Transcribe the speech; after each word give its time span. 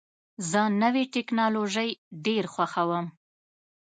زه 0.49 0.61
نوې 0.81 1.03
ټکنالوژۍ 1.15 1.89
ډېر 2.25 2.43
خوښوم. 2.53 3.05